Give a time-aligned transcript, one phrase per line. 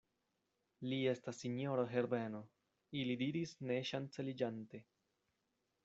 [0.93, 2.41] Li estas sinjoro Herbeno,
[3.03, 4.87] ili diris ne ŝanceliĝante.